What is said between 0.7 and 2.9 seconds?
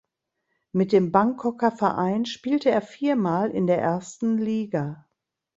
Mit dem Bangkoker Verein spielte er